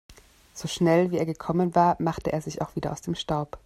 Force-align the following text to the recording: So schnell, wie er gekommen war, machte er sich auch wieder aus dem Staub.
So 0.55 0.67
schnell, 0.67 1.11
wie 1.11 1.19
er 1.19 1.27
gekommen 1.27 1.75
war, 1.75 1.95
machte 2.01 2.33
er 2.33 2.41
sich 2.41 2.63
auch 2.63 2.75
wieder 2.75 2.91
aus 2.91 3.03
dem 3.03 3.13
Staub. 3.13 3.59